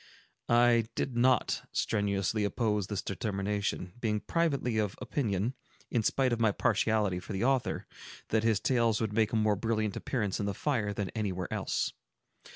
I 0.49 0.85
did 0.95 1.15
not 1.15 1.51
very 1.59 1.67
strenuously 1.73 2.43
oppose 2.43 2.87
this 2.87 3.03
determination, 3.03 3.93
being 3.99 4.19
privately 4.21 4.79
of 4.79 4.95
opinion, 4.99 5.53
in 5.91 6.01
spite 6.01 6.33
of 6.33 6.39
my 6.41 6.51
partiality 6.51 7.19
for 7.19 7.33
the 7.33 7.43
author, 7.43 7.85
that 8.29 8.41
his 8.41 8.59
tales 8.59 8.99
would 8.99 9.13
make 9.13 9.31
a 9.31 9.35
more 9.35 9.55
brilliant 9.55 9.95
appearance 9.95 10.39
in 10.39 10.47
the 10.47 10.55
fire 10.55 10.91
than 10.91 11.09
anywhere 11.11 11.53
else. 11.53 11.93